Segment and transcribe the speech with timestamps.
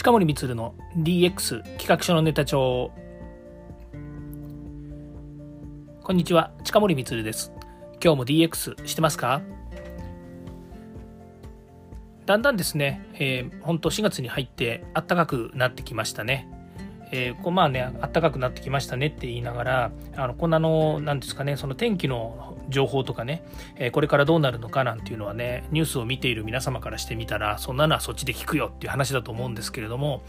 [0.00, 2.90] 近森光の DX 企画書のネタ帳。
[6.02, 7.52] こんにちは近森光です。
[8.02, 9.42] 今日も DX してますか？
[12.24, 16.48] だんだんですね、えー、本当4月に入って暖かくなってきましたね。
[17.12, 23.42] えー、こうまあね暖かくなってきましたねって言いながらあのこんなのなんですかねその天気の情報とかね、
[23.76, 30.22] えー、これからどうなるのかなんていうのはねニュースを見ている皆様からしてみたらそんなのはそっちで聞くよっていう話だと思うんですけれども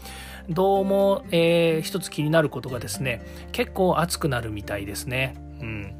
[0.48, 5.36] どうも、えー、一つ気になることがですね結構暑くなるみたいですね。
[5.60, 5.94] うん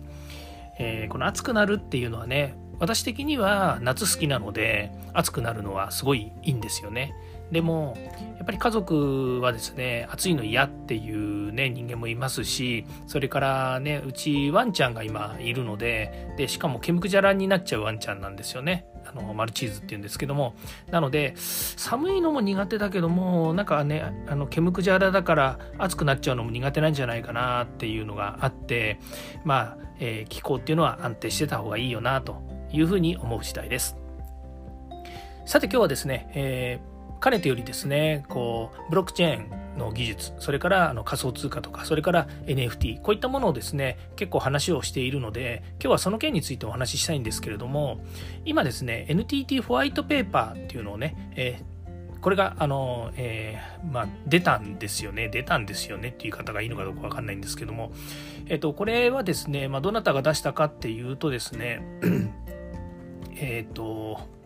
[0.79, 7.15] えー、この暑くなるっていうのはね私的には夏好きなので暑くなるのはすごいいいんですよね。
[7.53, 7.95] でも
[8.39, 18.87] やっぱり家族はですね暑いの嫌っていうね人間もいますしそれからねうちワンちゃんが今いるのででしかも毛むくじゃらになっちゃうワンちゃんなんですよね。
[19.05, 20.55] あのマルチーズっていうんですけども。
[20.91, 28.99] なので寒いのも苦手だけどもなんかねあの毛むくじゃらだから暑くなっちゃうのも苦手なんじゃないかなっていうのがあって
[29.45, 33.97] まあ、えー、気候っていうのは安定してた方がいいよなというふうに思う次第です。
[35.45, 36.92] さて今日はですね、えー
[37.23, 48.01] かねてよりですねこうブロックチェーンの技術それからあの仮想通貨とかそれから NFT こういったものをですね結構話をしているので今日はその件についてお話ししたいんですけれども
[48.45, 57.93] 今ですね NTT ホワイトペーパーっていうのをね、えー、これがあの、えー、まあ、出たんですよね出たんですよねっていう方がいいのかどうかわかんないんですけども、
[58.47, 61.83] えっ、ー、とこれはですね、まあ、どなたが出したかっていうとですね
[63.37, 64.42] えっと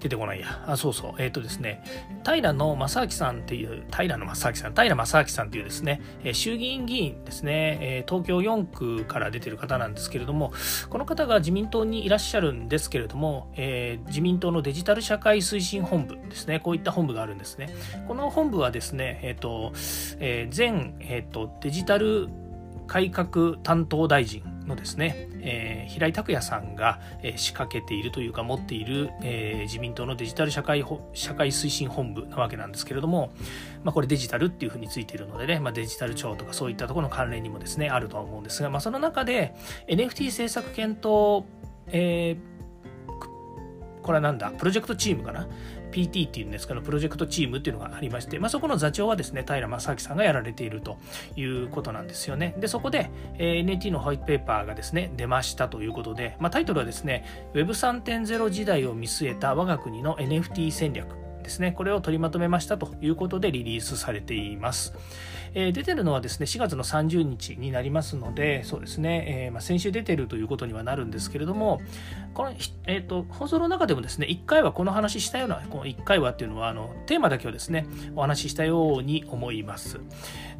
[0.00, 0.64] 出てこないや。
[0.66, 1.14] あ、そうそう。
[1.18, 1.82] えっ、ー、とですね、
[2.24, 10.52] 平野正明さんっていう、平野正明さん、平正明さんっていうですね、え衆議院議員ですね、え東京4区から出てる方なんですけれども、
[10.88, 17.74] この方が自民党にいらっしゃるんですけれども、えー、自民党のデジタル社会推進本部ですね、こういった本部があるんですね。
[18.06, 19.72] この本部はですね、えっ、ー、と、
[20.20, 22.28] えー、前、えっ、と、デジタル
[22.86, 33.32] 改革担当大臣のですね、えー、平井拓也さんが、え、仕掛けているというか持っている、えー、自民党のデジタル社会社会推進本部なわけなんですけれども、
[33.82, 39.54] まあ、これデジタルっていうふうについているのでね、まあ、デジタル庁とかそういったところの関連にもですねあるとは思うんですが、まあ、その中で
[39.88, 41.44] NFT 政策検討、
[41.88, 42.58] えー
[44.08, 45.46] これはなんだプロジェクトチームかな
[45.90, 50.98] PT っていうんですから、プロジェクトチームっていうのがありまして、まあ、そこの座長はですね、平正明さんがやられていると
[51.36, 52.54] いうことなんですよね。
[52.58, 64.94] で、そこで、えー、NT のホワイトペーパーがですね、出ましたということで、まあ、タイトルはですね、Web3.0 時代を見据えた我が国の NFT 戦略ですね、これを取りまとめましたということでリリースされています。
[65.54, 71.80] えー、出てるのはですね4月の30日になりますのでそうですね、えー、まあ、先週出てるということにはなるんですけれども
[72.34, 72.52] この、
[72.86, 80.00] えーと、放送の中でもですね1回はこの話したようなこの1回はっていうのはあのテーマだけをですねお話ししたように思います。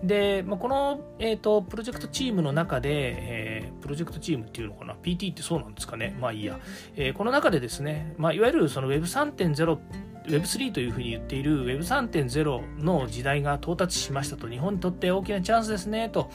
[0.03, 6.17] で、まあ、この、えーと、プロジェクトチームの中で、えー、プロジェクトチームっていうのかな PT ってそうなんですかね。
[6.21, 6.59] まあいいや、
[6.97, 9.79] えー、この中でですね、まあ、いわゆるその Web3.0
[10.29, 16.31] Web3 というふうに言っている Web3.0 の時代が到達しましたと日本にとって大きなチャンスですねと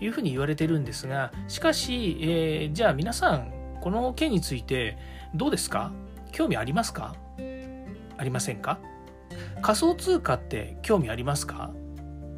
[0.00, 4.98] いうふうに言われてるんですがしかし、えー、じゃあ皆さんこの件について
[5.34, 5.92] どうですか？
[6.32, 7.14] 興味ありますか？
[8.16, 8.78] ありませんか？
[9.62, 11.70] 仮想通貨って興味ありますか？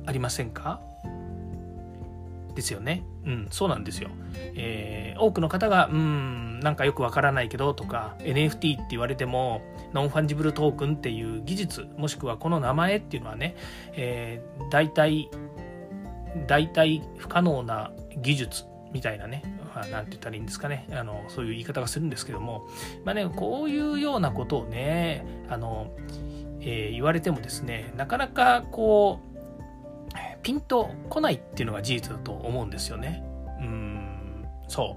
[0.07, 0.81] ありませんか？
[2.55, 3.05] ですよね。
[3.25, 4.11] うん、そうなんですよ。
[4.55, 9.63] えー、多くの方が、うん、なんかよくわからないけどとか、NFT って言われても、
[9.93, 13.57] ノンファンジブルトークンっていう技術、もしくはこの名前っていうのはね、
[13.95, 15.31] えー、代替、
[16.47, 19.43] 代替不可能な技術みたいなね、
[19.75, 22.67] まあ、なんて言ったらいいんですかね、あの、そういう言い方がするんですけども、
[23.05, 25.91] まあね、こういうようなことをね、あの、
[26.61, 29.30] えー、言われてもですね、なかなかこう、
[30.51, 33.23] ピンとこないっていうのが事実だと思うんですよね。
[33.61, 34.97] うん、そ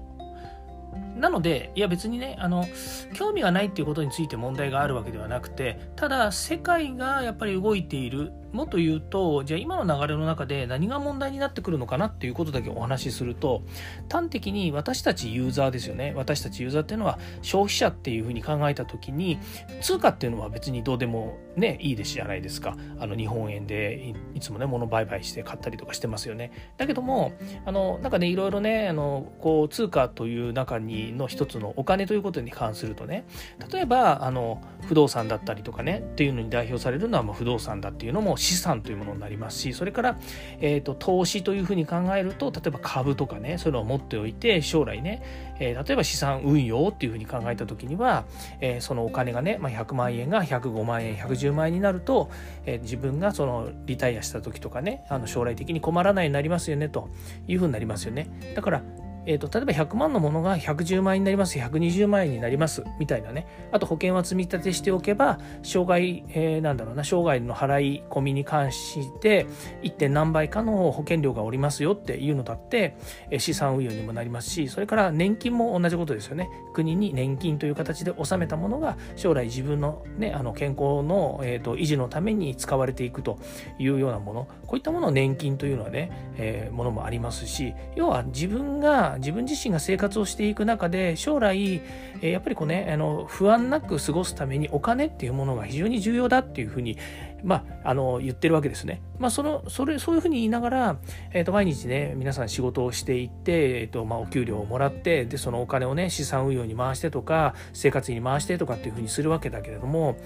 [0.92, 0.98] う。
[1.14, 2.66] なので、いや別にね、あの、
[3.14, 8.32] 興味がないっていうことについて問題があるわけではなくて、ただ世界がやっぱり動いている。
[8.54, 13.62] もっと言うとじゃあ今の流れの中で何が問題になってくるのかなっていうことだけお話しすると
[14.10, 16.12] 端的に私たちユーザーですよね。
[16.16, 19.40] 私たちユーザーっていうのは消費者っていうふうに考えた時に
[19.80, 22.76] 通貨っていうのは別にどうでもねいいですじゃないですか。
[23.00, 26.52] あの日本円でいつもね物売買して買ったりとかしてますよね。
[26.76, 27.32] だけども
[27.66, 33.24] あのなんかねいろいろねあのこう通貨という中にの一つのお金ということに関するとね
[33.72, 40.18] 例えばあの不動産だったりとかねっていうのに代表されるのはま不動産だっていうのも資産というものになりますしそれから、
[40.60, 45.22] えーと、投資というふうに考えると例えば株とかねそういうのを持っておいて将来ね、
[45.58, 48.24] えー、例えば資産運用っていうふうに考えた時には、
[48.60, 52.30] えー、そのお金がね、まあ、100万円が105万円110万円になると、
[52.66, 57.08] えー、自分がそのリタイアした時とかねあの将来的に困らないようになりますよねと
[57.48, 58.28] いうふうになりますよね。
[58.54, 58.82] だから
[59.26, 69.46] えーと、例えば100万のものが110万円になります120万円になりますみたいなねあと保険は積み立てしておけば障害、えー、なんだろうな障害の払い込みに関して
[69.82, 69.90] 1.
[69.92, 72.96] 点何倍かの保険料がおりますよっていうのだって、
[73.30, 83.38] えー、資産運用にもなりますしそれから年金も同じことですよね国に年金という形で納めたものが将来自分の,、ね、あの健康の、えーと、維持のために使われていくと
[83.78, 91.80] いうようなものこういったものを年金というのはね、えー、ものもありますし要は自分が自分自身が生活をしていく中で将来、
[92.22, 96.98] えやっぱりこうねあの不安なく過ごすためにお金っていうものが非常に重要だっていうふうに
[97.44, 99.02] まあ、あの言ってるわけですね。
[99.18, 100.96] まあ、そのそれそういうふうに言いながら、
[101.32, 110.16] えー、と毎日ね皆さん仕事をしていって、えーとまあ、お給料をもらってでそのお金をね資産運用に回してとか生活費に回してとかっていうふうにするわけだけれども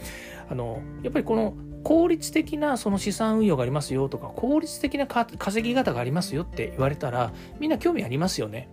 [0.48, 8.68] あのやっぱりこの効率的なその資産運用がありますよとか効率的な稼ぎ方がありますよって言われたらみんな興味ありますよね。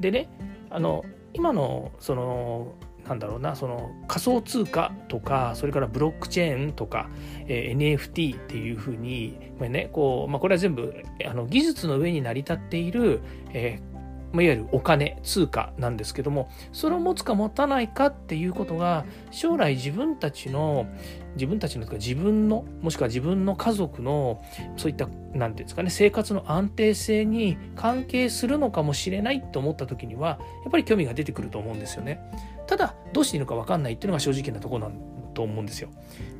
[0.00, 0.28] でね
[0.70, 1.04] あの
[1.34, 2.74] 今のその
[3.08, 7.08] なんだろうなその仮想通貨とかそれからブロックチェーンとか、
[7.46, 10.94] えー、NFT っていうふうに、まあねこうまあ、これは全部
[11.26, 13.20] あの技術の上に成り立っている、
[13.52, 13.98] えー
[14.32, 20.86] まあ、いわゆるお金通貨なんですけどもそれを持つか持たないかっていうことが将来自分たちの
[21.34, 24.42] 自分たちのとか自分のもしくは自分の家族の
[24.76, 32.20] そういった何て言うんですかね生活の安定性に関係するのかもしれないと思った時にはやっぱり興味が出てくると思うんですよね。
[32.68, 35.88] ただどうしていいのか分かんないっていうのが正直なところなんと思うんですよ。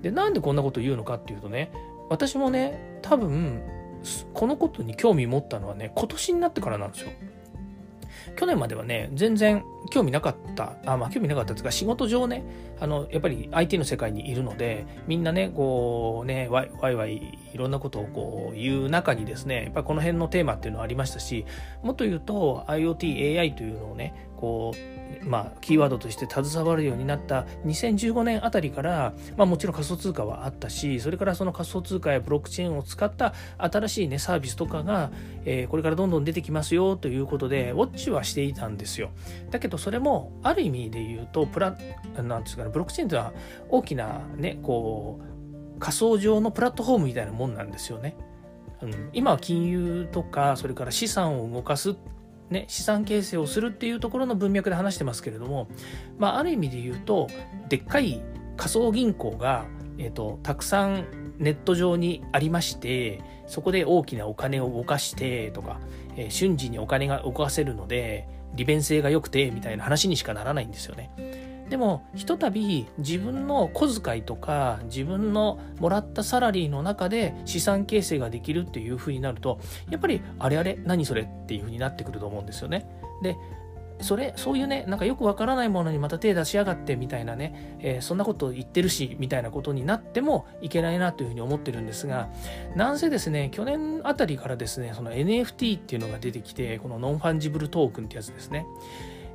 [0.03, 1.73] でなんでこんなこと言うのかっていうとね
[2.09, 3.61] 私もね多分
[4.33, 7.11] このことに興味持ったのはね今年になってからなんですよ。
[8.37, 12.45] 去年まではね、全然興味なかった、あまあ興味なかったですが、仕事上ね、
[12.81, 21.45] あの、やっぱり IT の世界にいるので、みんなね、こうね、わいわいわいいろんなことをこう言う中にですね、やっぱりこの辺のテーマっていうのはありましたし、
[21.83, 35.11] もっと言うと IoT、AI というのをね、こう、まあ、キーワードとして携わるようになった2015年あたりから、まあ、もちろん仮想通貨はあったしそれからその仮想通貨やブロックチェーンを使った新しい、ね、サービスとかが、
[35.45, 39.11] えー、これからどんどん出てきますよということでウォッチはしていたんですよ。
[39.51, 41.77] だけどそれもある意味で言うとプラ
[42.17, 43.33] なんですかねブロックチェーンというのは
[43.69, 45.21] 大きなねこ
[45.77, 48.17] う仮想上のプラットフォームみたいなもんなんですよね。
[48.83, 51.97] うん、今は金融とかそれから資産を動かす
[52.51, 55.69] ね、資産形成をするっていうところの文脈で話してますけれども、
[56.19, 57.29] まあ、ある意味で言うと
[57.69, 58.23] でっかい
[58.57, 59.67] 仮想銀行が、
[59.99, 65.79] えーと、たくさんネット上にありましてそこで大きなお金を動かしてとか、
[66.17, 71.11] えー、瞬時にお金が動かせるので利便性が良くてみたいな話にしかならないんですよね。
[71.69, 79.61] でもひとたび自分の小遣いとか自分のもらったサラリーの中で資産形成ができるっていうふうになると
[79.91, 82.89] やっぱりあれあれ何それっていうふうになってくると思うんですよね。
[83.23, 83.37] で
[84.01, 92.29] それそういうねなんかよくわからないものにまた手出しやがってみたいなね、えー、そんなこと言ってるしみたいなことになってもいけないなというふうに思ってるんですが
[92.77, 98.67] なんせですね去年あたりからですねその NFT っていうのが出てきてこのノンファンジブルトークンってやつですね。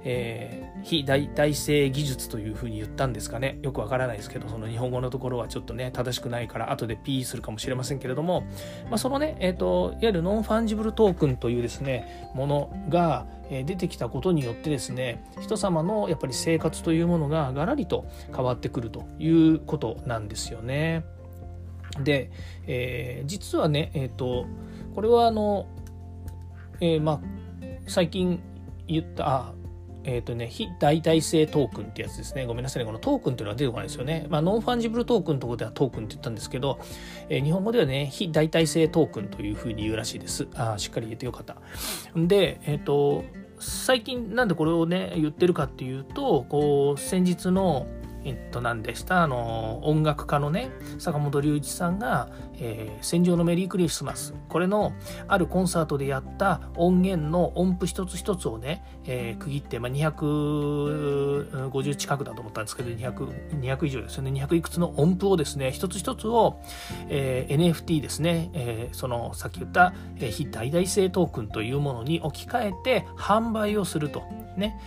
[0.06, 3.60] えー、非代替性技術というふうに言ったんですかね。
[3.62, 8.42] よくわからないですけどその日本語のところはちょっとね正しくないから後で P するかもしれませんけれども、
[8.90, 13.26] まあ、そのね、えーと、いわゆるノンファンジブルトークンというですねものが
[13.62, 18.06] 出てきたことによってですね人様のやっぱり生活というものががらりと
[18.36, 21.06] 変わってくるということなんですよね。
[22.02, 22.32] で、
[22.66, 24.48] えー、実はね、えーと、
[24.96, 25.68] これはあの、
[26.82, 27.22] えー、ま
[27.86, 28.42] 最近
[28.88, 29.54] 言ったあ
[30.06, 32.46] え、ー、とね、非代替性トークンってやつですね。
[32.46, 32.86] ごめんなさいね。
[32.86, 34.28] このトークンっていうのは出てこないですよね。
[34.30, 36.80] まあ、ノンファンジブルトークンのところではトークンって言ったんですけど、
[37.30, 40.48] えー、日本語ではね、非代替性トークンというふうに言うらしいです。
[40.56, 41.58] あしっかり言えてよかった。
[42.16, 43.24] で、えっ、ー、と、
[43.64, 47.88] 最近なんでこれをね、言ってるかっていうと、こう、先日の、
[48.26, 49.24] えっと、何でした？
[49.24, 54.94] あの音楽家のね坂本龍一さんが「えー、戦場のメリークリスマス」これの
[55.28, 64.32] あるコンサートでやった音源の音符一つ一つをね、えー、区切って、まあ、250近くだと思ったんですけど 200, 200以上ですよね。
[64.32, 66.60] 200いくつの音符をですね一つ一つを、
[67.10, 74.24] えー、NFT ですね、えー、そのさっき言った、えー、非代替性トークンというものに置き換えて販売をすると。
[74.58, 74.80] ね。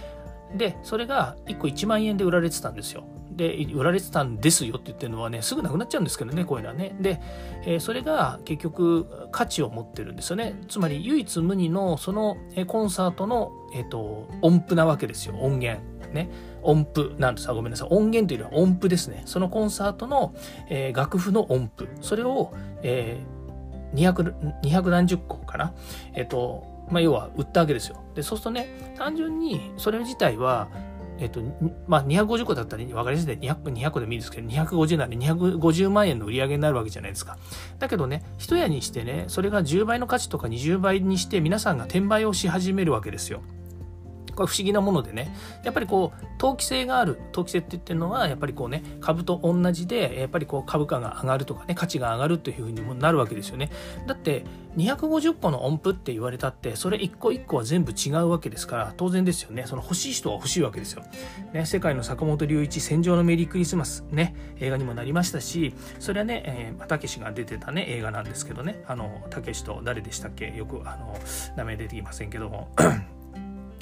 [0.56, 3.04] でそれが1個1万円で売られてたんですよ。
[3.36, 6.96] で売られてたんですよって言ってるのはねすぐなくなっちゃうんですけどねこういうのはね。
[7.00, 7.20] で、
[7.64, 10.60] えー、それが結局価値を持ってるんですよね。
[10.68, 15.36] つまり唯一無二のそのコンサートの、えーと、音符なわけですよ。
[15.36, 15.82] 音源。
[16.12, 16.30] ね。
[16.62, 17.48] 音符なんです。
[17.48, 17.88] ごめんなさい。
[17.90, 19.22] 音源というよりは音符ですね。
[19.26, 20.34] そのコンサートの、
[20.68, 21.88] えー、楽譜の音符。
[22.00, 22.52] それを、
[22.82, 25.74] えー、200, 200何十個かな。
[26.14, 28.00] えっ、ー、とまあ、要は売ったわけですよ。
[28.14, 30.68] で、そうするとね、単純にそれ自体は、
[31.18, 31.40] えっと、
[31.86, 37.38] まあ、250個だったら分かりやすいで 200, 200個でもいいですけど、250なんで250万円の売り上げになるわけじゃないですか。
[37.78, 43.42] だけどね、一屋にしてね、それが10倍の価値とか20倍にして皆さんが転売をし始めるわけですよ。
[44.36, 53.70] これ不思議なものでねやっぱりこう投機性がある投機性って言ってるのはやっぱりこうね株と同じでやっぱりこう株価が上がるとかね価値が上がるというふうにもなるわけですよね。
[54.06, 54.44] だって
[54.76, 59.64] 250個の音符って言われたってそれ一個一個は全部違うわけですから当然ですよね。
[59.66, 61.02] その欲しい人は欲しいわけですよ、
[61.54, 68.84] ね、世界の坂本龍一戦場のメリークリスマスね映画にもなりましたしそれはね、えー、たけしが出てたね映画なんですけどね。
[68.86, 70.54] あのたけしと誰でしたっけ？
[70.54, 71.18] よくあの
[71.56, 72.68] 名前出てきませんけども。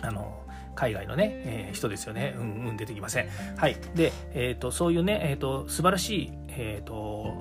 [0.03, 0.44] あの
[0.75, 2.35] 海外のね、えー、人ですよね。
[2.37, 3.29] うん、うん、出てきません。
[3.57, 3.77] はい。
[3.95, 7.35] で、えっ、ー、と、そういうね、えっ、ー、と、素晴らしい、えっ、と、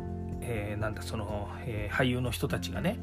[0.46, 3.00] えー、なんだその、えー、俳優の人たちがね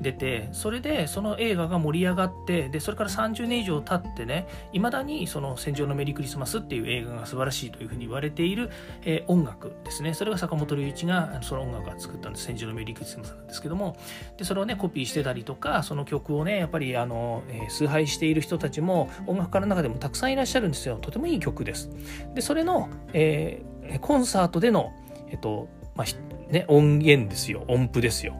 [0.00, 8.70] 出てそれでその映画が盛り上がってでそれから30年以上経ってねいまだにその「戦場のメリークリスマス」っていう映画が素晴らしいというふうに言われている、
[9.02, 10.14] えー、音楽ですね。
[10.14, 13.96] それが坂本龍一がその音楽が作ったんです「戦場のメリークリスマス」なんですけども。
[14.36, 20.98] でそれをねコピーしてたりとかその曲をねやっぱりあの、え崇拝している人たちも音楽家の中でもたくさんいらっしゃるんですよ。
[21.00, 21.90] とてもいい曲です。
[22.34, 23.62] でそれの、え
[24.00, 24.92] コンサートでの
[25.30, 26.06] えっとまあ、
[26.50, 27.64] ね、音源ですよ。
[27.68, 28.34] 音符ですよ。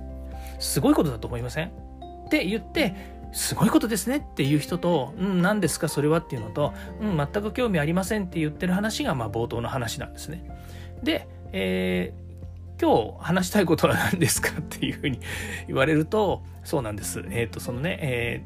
[0.58, 1.68] すごいことだと思いません？
[1.68, 2.94] って言って、
[3.32, 10.44] すごいことですねっていう人と、うん、何ですかそれはっていうのと、うん、全く興味ありませんって言ってる話が、まあ、冒頭の話なんですね。
[11.02, 15.20] で、えー、今日話したいことは何ですかっていうふうに
[15.68, 17.20] 言われると、そうなんです。
[17.30, 18.42] えっ、ー、と、そのね、え、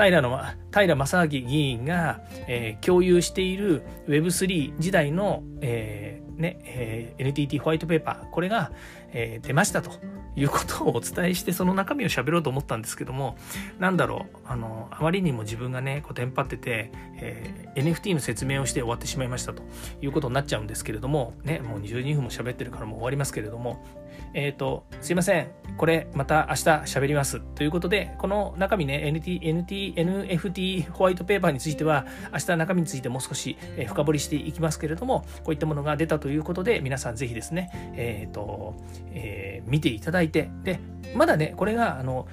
[0.00, 0.40] 平の
[0.72, 8.72] 平正明議員が、えー、共有している Web3 時代の、えーね、えー、NTT ホワイトペーパー、これが、
[9.12, 9.90] えー、出ましたと
[10.34, 13.36] いうことをお伝えして、その中身を喋ろうと思ったんですけども、
[13.78, 19.62] なんだろう、あの、あまりにも自分がね、こう、テンパってて、えー、NFT の説明をして終わってしまいましたと
[20.00, 23.84] いうことになっちゃうんですけれども、ね、もう22分も喋ってるからもう終わりますけれども、
[24.34, 27.40] えっ、ー、と、すいません、これまた明日喋ります。
[27.40, 33.56] ということで、この中身ね、NT、NT、NFT ホワイトペーパーについては、明日中身についてもう少し
[33.86, 38.74] 深掘りしていきますけれども、こういったものが出たということで、皆さんぜひですね、えっ、ー、と、
[39.12, 40.80] えー、見ていただいて、で、
[41.14, 42.28] まだね、これが、あの、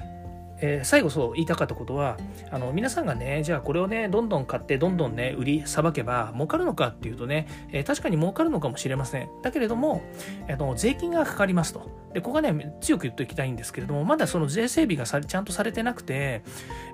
[0.61, 2.17] えー、最後そう言いたかったことは
[2.51, 9.29] あの皆さんがねじゃあこれをねどんどん買ってどんどんね売りさばけば儲かるのかっていうとね、えー、確かに儲かるのかもしれません。
[9.41, 10.01] だけれども、
[10.47, 11.89] えー、税金がかかりますと。
[12.13, 16.41] でここがね強く言っておきたいんですけれどもまだその税整備がさちゃんとされてなくて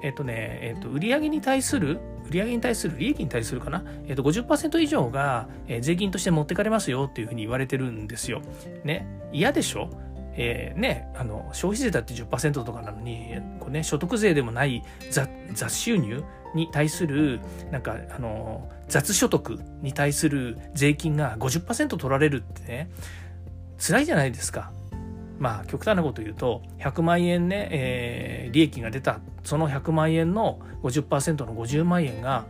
[0.01, 5.47] えっ、とね、えっ、と売上に対する売上に対する利益に対するかな、えっと50%以上が、
[5.81, 8.41] 税金として持ってかれますよっていうふうに言われてるんですよ。
[8.83, 9.07] ね？
[9.31, 9.89] 嫌でしょ？
[10.35, 15.29] えー、ね、あの消費税だって10%とかなのにこう、ね、所得税でもない雑
[15.69, 16.23] 収入
[16.55, 17.39] に対する
[17.71, 22.89] なんかあの雑所得に対する税金が50%取られるってね
[23.79, 24.71] 辛いじゃないですか。
[25.39, 32.45] まあ極端なこと言うと100万円ね、えー、利益が出たその100万円の50%の50万円が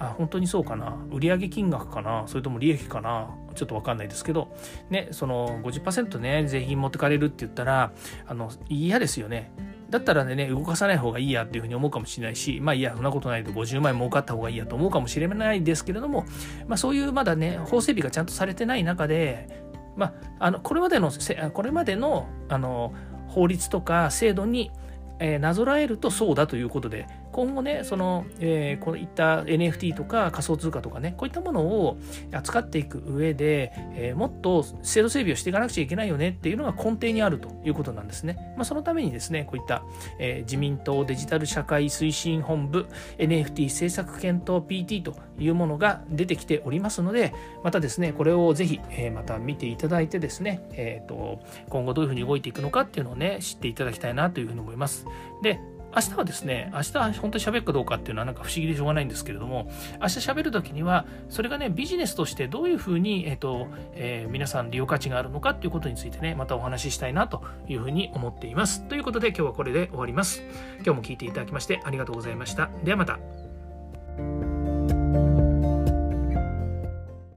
[0.00, 0.96] あ本当にそうかな。
[1.12, 2.24] 売上金額かな。
[2.26, 3.28] それとも利益かな。
[3.54, 4.48] ちょっと分かんないですけど。
[4.88, 7.92] ねその50%ね税金持ってかれるって言ったら
[8.26, 9.52] あの嫌ですよね。
[9.90, 16.26] だったらね動かさない方がいいやっていうふうに思うかもしれないしまあいやそんなことないと50万円儲かった方がいいやと思うかもしれないですけれども、
[16.68, 21.10] まあ、そういうまだね法整備がちゃんとされてない中でまあ、あのこれまでの
[21.52, 22.94] これまでのあの
[23.28, 24.70] 法律とか制度に、
[25.18, 31.96] えー、なぞらえるとそうだということで今後ねその、えー、こういった NFT とか仮想通貨とかねこういったものを
[32.32, 39.82] 扱っていく上で、えー、もっと制度整備をしていかなくちゃいけないよねっていうのが根底にあるということなんですね、まあ、そのためにですねこういった、
[40.18, 42.86] えー、自民党デジタル社会推進本部
[43.18, 47.32] NFT 政策検討 PT というものが出てきておりますので
[47.62, 55.06] またですねこれをぜひ、えー、また見ていただいてですね、えーと今後どういうふうに動いていくのかっていうのをね知っていただきたいなというふうに思います。
[55.42, 55.60] で
[55.94, 59.70] 明日はですね、明日は本当に喋るかどうかっていうのはなんか不思議でしょうがないんですけれども、
[60.00, 68.86] 明日喋るときには、それがね、ビジネスとしてどういうふうに、えっ、ー、と、えー、皆さん利用価値があるのかっていうことについてね、またお話ししたいなというふうに思っています。
[68.88, 70.42] ということで今日はこれで終わります。
[70.76, 72.70] 今日も聞いていただきましてありがとうございました。
[72.84, 74.49] ではまた。